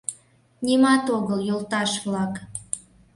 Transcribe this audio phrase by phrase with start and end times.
[0.65, 2.33] —Нимат огыл, йолташ-влак!